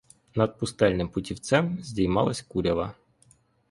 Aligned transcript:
Над 0.35 0.59
пустельним 0.59 1.09
путівцем 1.09 1.79
здіймалась 1.83 2.41
курява. 2.41 2.93